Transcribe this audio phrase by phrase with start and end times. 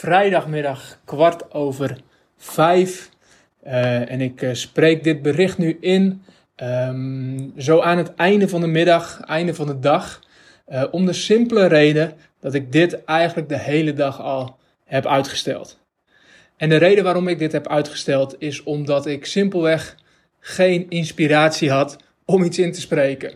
[0.00, 1.96] vrijdagmiddag kwart over
[2.36, 3.10] vijf
[3.66, 6.22] uh, en ik uh, spreek dit bericht nu in
[6.56, 10.20] um, zo aan het einde van de middag, einde van de dag,
[10.90, 15.78] om de simpele reden dat ik dit eigenlijk de hele dag al heb uitgesteld.
[16.56, 19.96] En de reden waarom ik dit heb uitgesteld is omdat ik simpelweg
[20.38, 23.32] geen inspiratie had om iets in te spreken.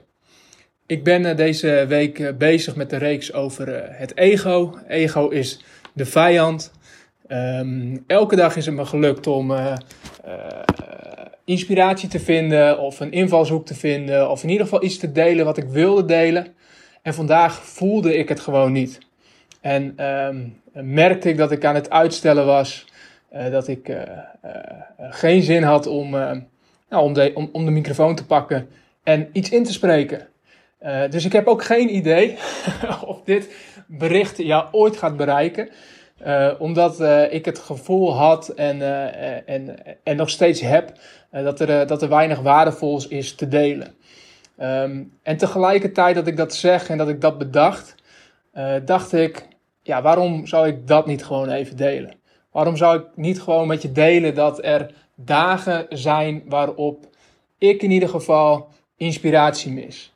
[0.86, 4.78] Ik ben eh, deze week eh, bezig met de reeks over eh, het ego.
[4.88, 6.72] Ego is de vijand.
[7.28, 9.72] Um, elke dag is het me gelukt om uh,
[10.26, 10.34] uh,
[11.44, 15.44] inspiratie te vinden of een invalshoek te vinden of in ieder geval iets te delen
[15.44, 16.46] wat ik wilde delen.
[17.02, 18.98] En vandaag voelde ik het gewoon niet.
[19.60, 22.86] En um, merkte ik dat ik aan het uitstellen was,
[23.34, 23.96] uh, dat ik
[24.98, 26.42] geen zin had om, nou,
[26.90, 28.68] om, de, om, de microfoon te pakken
[29.02, 30.28] en iets in te spreken.
[31.10, 32.36] Dus ik heb ook geen idee
[33.06, 33.48] of dit
[33.86, 35.68] bericht jou ooit gaat bereiken.
[36.26, 38.82] Uh, omdat uh, ik het gevoel had en,
[39.46, 40.92] en, en nog steeds heb
[41.30, 43.94] dat, er, dat er weinig waardevols is te delen.
[44.60, 47.94] Um, en tegelijkertijd dat ik dat zeg en dat ik dat bedacht,
[48.84, 49.46] dacht ik,
[49.82, 52.14] ja, waarom zou ik dat niet gewoon even delen?
[52.52, 57.06] Waarom zou ik niet gewoon met je delen dat er dagen zijn waarop
[57.58, 60.13] ik in ieder geval inspiratie mis?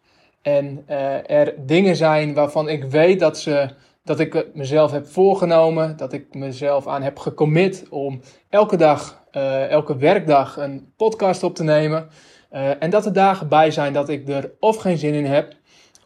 [0.56, 3.68] En uh, er dingen zijn waarvan ik weet dat, ze,
[4.04, 9.70] dat ik mezelf heb voorgenomen, dat ik mezelf aan heb gecommit om elke dag, uh,
[9.70, 12.08] elke werkdag een podcast op te nemen.
[12.52, 15.54] Uh, en dat er dagen bij zijn dat ik er of geen zin in heb,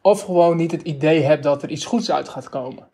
[0.00, 2.88] of gewoon niet het idee heb dat er iets goeds uit gaat komen.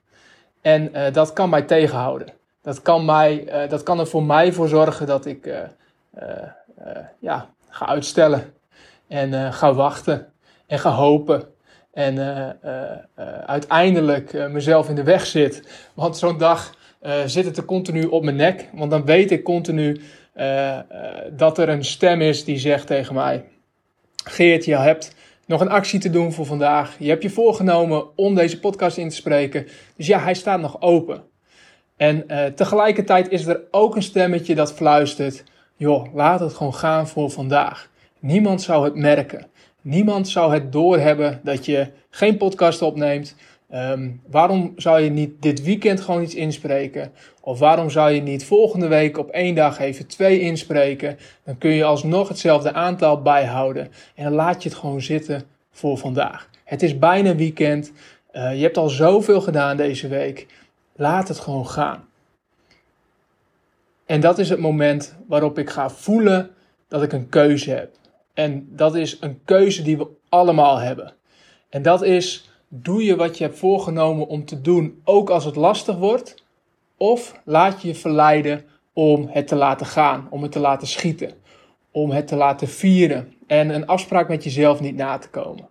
[0.60, 2.28] En dat kan mij tegenhouden.
[2.62, 5.54] Dat kan, mij, dat kan er voor mij voor zorgen dat ik
[7.18, 8.54] ja, ga uitstellen
[9.06, 10.32] en ga wachten
[10.68, 11.48] en ga hopen.
[11.92, 12.72] En uh, uh,
[13.18, 15.62] uh, uiteindelijk mezelf in de weg zit.
[15.94, 16.76] Want zo'n dag
[17.26, 18.68] zit het er continu op mijn nek.
[18.72, 20.00] Want dan weet ik continu
[21.32, 23.44] dat er een stem is die zegt tegen mij:
[24.24, 25.14] Geert, je hebt
[25.46, 26.96] nog een actie te doen voor vandaag.
[26.98, 29.66] Je hebt je voorgenomen om deze podcast in te spreken.
[29.96, 31.22] Dus ja, hij staat nog open.
[31.96, 35.44] En tegelijkertijd is er ook een stemmetje dat fluistert:
[35.76, 37.90] joh, laat het gewoon gaan voor vandaag.
[38.18, 39.46] Niemand zou het merken.
[39.88, 43.34] Niemand zou het doorhebben dat je geen podcast opneemt.
[43.74, 47.12] Um, waarom zou je niet dit weekend gewoon iets inspreken?
[47.40, 51.18] Of waarom zou je niet volgende week op één dag even twee inspreken?
[51.44, 53.88] Dan kun je alsnog hetzelfde aantal bijhouden.
[54.14, 56.48] En dan laat je het gewoon zitten voor vandaag.
[56.64, 57.92] Het is bijna weekend.
[58.32, 60.46] Uh, je hebt al zoveel gedaan deze week.
[60.96, 62.08] Laat het gewoon gaan.
[64.06, 66.50] En dat is het moment waarop ik ga voelen
[66.88, 67.96] dat ik een keuze heb.
[68.38, 71.14] En dat is een keuze die we allemaal hebben.
[71.68, 75.56] En dat is, doe je wat je hebt voorgenomen om te doen, ook als het
[75.56, 76.34] lastig wordt?
[76.96, 81.32] Of laat je je verleiden om het te laten gaan, om het te laten schieten,
[81.90, 85.68] om het te laten vieren en een afspraak met jezelf niet na te komen?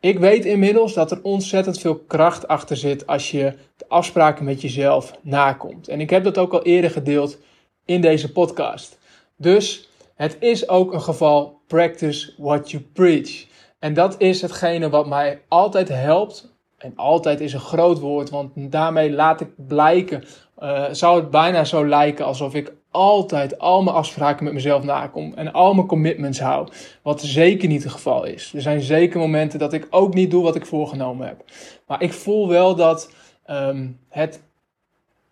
[0.00, 4.60] Ik weet inmiddels dat er ontzettend veel kracht achter zit als je de afspraken met
[4.60, 5.88] jezelf nakomt.
[5.88, 7.38] En ik heb dat ook al eerder gedeeld
[7.84, 8.98] in deze podcast.
[9.36, 9.89] Dus
[10.20, 13.46] het is ook een geval practice what you preach.
[13.78, 16.52] En dat is hetgene wat mij altijd helpt.
[16.78, 20.24] En altijd is een groot woord, want daarmee laat ik blijken.
[20.62, 25.32] Uh, zou het bijna zo lijken alsof ik altijd al mijn afspraken met mezelf nakom
[25.34, 26.68] en al mijn commitments hou.
[27.02, 28.52] Wat zeker niet het geval is.
[28.54, 31.44] Er zijn zeker momenten dat ik ook niet doe wat ik voorgenomen heb.
[31.86, 33.10] Maar ik voel wel dat
[33.50, 34.42] um, het,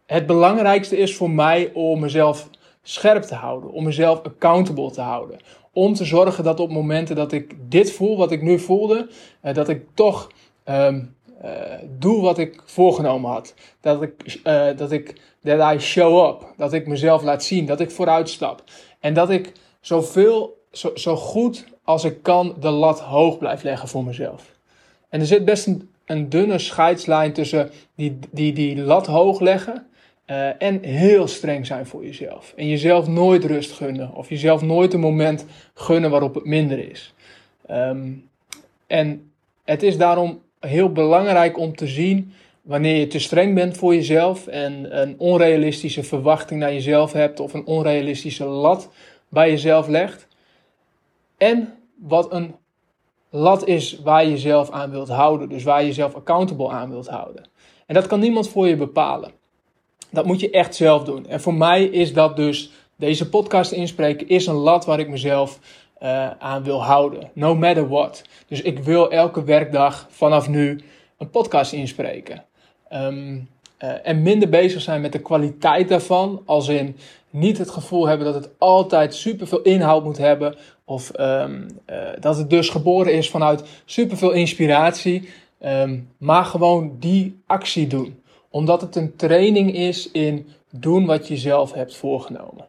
[0.06, 2.48] het belangrijkste is voor mij om mezelf
[2.88, 5.38] scherp te houden, om mezelf accountable te houden.
[5.72, 9.08] Om te zorgen dat op momenten dat ik dit voel, wat ik nu voelde,
[9.40, 10.30] eh, dat ik toch
[10.64, 11.50] um, uh,
[11.98, 13.54] doe wat ik voorgenomen had.
[13.80, 16.52] Dat ik, uh, dat ik, that I show up.
[16.56, 18.62] Dat ik mezelf laat zien, dat ik vooruit stap.
[19.00, 23.88] En dat ik zoveel, zo, zo goed als ik kan de lat hoog blijf leggen
[23.88, 24.56] voor mezelf.
[25.08, 29.86] En er zit best een, een dunne scheidslijn tussen die, die, die lat hoog leggen
[30.30, 32.52] uh, en heel streng zijn voor jezelf.
[32.56, 34.14] En jezelf nooit rust gunnen.
[34.14, 37.14] Of jezelf nooit een moment gunnen waarop het minder is.
[37.70, 38.28] Um,
[38.86, 39.30] en
[39.64, 42.32] het is daarom heel belangrijk om te zien
[42.62, 47.54] wanneer je te streng bent voor jezelf en een onrealistische verwachting naar jezelf hebt of
[47.54, 48.90] een onrealistische lat
[49.28, 50.26] bij jezelf legt.
[51.36, 52.54] En wat een
[53.30, 57.08] lat is waar je jezelf aan wilt houden, dus waar je jezelf accountable aan wilt
[57.08, 57.48] houden.
[57.86, 59.37] En dat kan niemand voor je bepalen.
[60.10, 61.26] Dat moet je echt zelf doen.
[61.26, 65.58] En voor mij is dat dus, deze podcast inspreken, is een lat waar ik mezelf
[66.02, 67.30] uh, aan wil houden.
[67.32, 68.22] No matter what.
[68.46, 70.80] Dus ik wil elke werkdag vanaf nu
[71.18, 72.44] een podcast inspreken.
[72.92, 73.48] Um,
[73.82, 76.42] uh, en minder bezig zijn met de kwaliteit daarvan.
[76.46, 76.96] Als in
[77.30, 80.56] niet het gevoel hebben dat het altijd superveel inhoud moet hebben.
[80.84, 85.28] Of um, uh, dat het dus geboren is vanuit superveel inspiratie.
[85.64, 88.22] Um, maar gewoon die actie doen.
[88.50, 92.66] Omdat het een training is in doen wat je zelf hebt voorgenomen.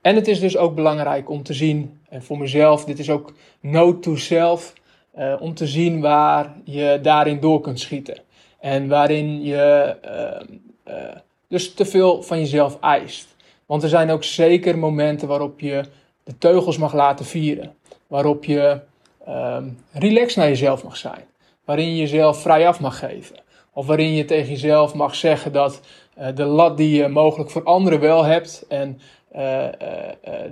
[0.00, 3.32] En het is dus ook belangrijk om te zien, en voor mezelf, dit is ook
[3.60, 4.72] note to self,
[5.18, 8.18] uh, om te zien waar je daarin door kunt schieten.
[8.60, 11.16] En waarin je uh, uh,
[11.48, 13.36] dus te veel van jezelf eist.
[13.66, 15.84] Want er zijn ook zeker momenten waarop je
[16.24, 17.74] de teugels mag laten vieren.
[18.06, 18.80] Waarop je
[19.28, 21.24] um, relaxed naar jezelf mag zijn.
[21.64, 23.36] Waarin je jezelf vrij af mag geven.
[23.76, 25.80] Of waarin je tegen jezelf mag zeggen dat
[26.18, 28.64] uh, de lat die je mogelijk voor anderen wel hebt.
[28.68, 29.00] En
[29.36, 29.68] uh, uh,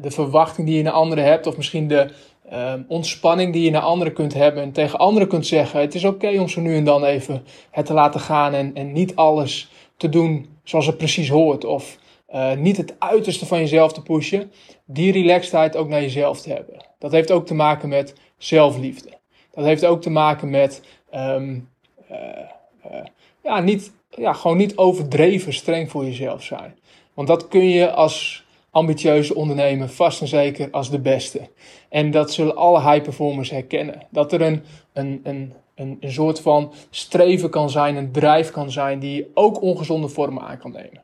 [0.00, 1.47] de verwachting die je naar anderen hebt.
[1.47, 2.11] Of misschien de
[2.88, 4.62] ontspanning die je naar anderen kunt hebben.
[4.62, 7.87] En tegen anderen kunt zeggen: Het is oké om zo nu en dan even het
[7.87, 8.55] te laten gaan.
[8.55, 11.65] En, en niet alles te doen zoals het precies hoort.
[11.65, 11.99] Of
[12.56, 14.53] niet het uiterste van jezelf te pushen.
[14.85, 16.87] Die relaxedheid ook naar jezelf te hebben.
[16.99, 19.11] Dat heeft ook te maken met zelfliefde.
[19.50, 20.82] Dat heeft ook te maken met.
[21.15, 21.43] Uh,
[23.43, 26.79] ja, niet, ja, gewoon niet overdreven streng voor jezelf zijn.
[27.15, 31.41] Want dat kun je als ambitieuze ondernemer vast en zeker als de beste.
[31.89, 34.07] En dat zullen alle high performers herkennen.
[34.11, 38.71] Dat er een, een, een, een, een soort van streven kan zijn, een drijf kan
[38.71, 41.03] zijn die ook ongezonde vormen aan kan nemen.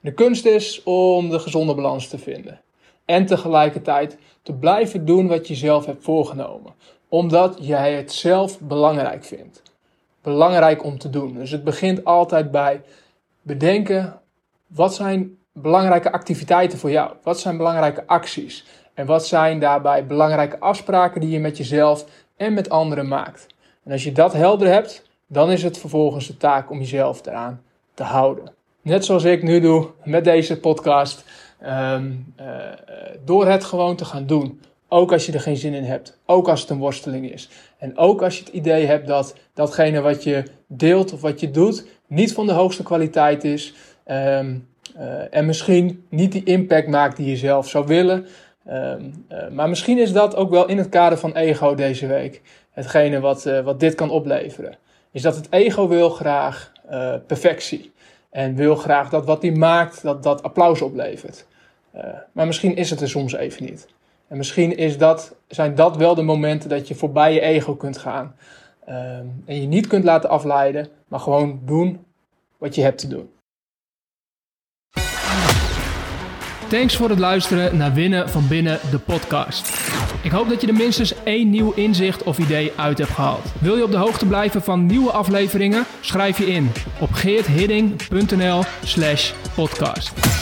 [0.00, 2.60] De kunst is om de gezonde balans te vinden.
[3.04, 6.74] En tegelijkertijd te blijven doen wat je zelf hebt voorgenomen.
[7.08, 9.62] Omdat jij het zelf belangrijk vindt.
[10.26, 11.34] Belangrijk om te doen.
[11.34, 12.82] Dus het begint altijd bij
[13.42, 14.20] bedenken
[14.66, 17.12] wat zijn belangrijke activiteiten voor jou?
[17.22, 18.64] Wat zijn belangrijke acties?
[18.94, 22.04] En wat zijn daarbij belangrijke afspraken die je met jezelf
[22.36, 23.46] en met anderen maakt?
[23.84, 27.62] En als je dat helder hebt, dan is het vervolgens de taak om jezelf eraan
[27.94, 28.52] te houden.
[28.82, 31.24] Net zoals ik nu doe met deze podcast.
[31.62, 32.46] Um, uh,
[33.24, 34.60] door het gewoon te gaan doen.
[34.88, 36.18] Ook als je er geen zin in hebt.
[36.26, 37.48] Ook als het een worsteling is.
[37.78, 41.50] En ook als je het idee hebt dat datgene wat je deelt of wat je
[41.50, 43.74] doet niet van de hoogste kwaliteit is.
[44.06, 44.68] Um,
[44.98, 48.26] uh, en misschien niet die impact maakt die je zelf zou willen.
[48.68, 52.42] Um, uh, maar misschien is dat ook wel in het kader van ego deze week.
[52.70, 54.76] Hetgene wat, uh, wat dit kan opleveren.
[55.10, 56.72] Is dat het ego wil graag
[57.26, 57.92] perfectie.
[58.30, 61.46] En wil graag dat wat hij maakt, dat dat applaus oplevert.
[62.32, 63.86] maar misschien is het er soms even niet.
[64.28, 67.98] En misschien is dat, zijn dat wel de momenten dat je voorbij je ego kunt
[67.98, 68.34] gaan.
[68.88, 72.04] Um, en je niet kunt laten afleiden, maar gewoon doen
[72.58, 73.30] wat je hebt te doen.
[76.68, 79.84] Thanks voor het luisteren naar Winnen van Binnen, de podcast.
[80.22, 83.52] Ik hoop dat je er minstens één nieuw inzicht of idee uit hebt gehaald.
[83.60, 85.84] Wil je op de hoogte blijven van nieuwe afleveringen?
[86.00, 86.70] Schrijf je in
[87.00, 90.35] op geerthidding.nl slash podcast.